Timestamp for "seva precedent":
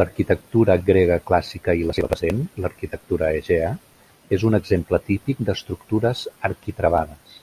1.98-2.40